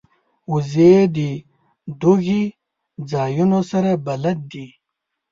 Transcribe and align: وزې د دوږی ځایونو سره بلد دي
وزې 0.51 0.93
د 1.15 1.17
دوږی 2.01 2.43
ځایونو 3.11 3.59
سره 3.71 3.91
بلد 4.05 4.39
دي 4.51 4.67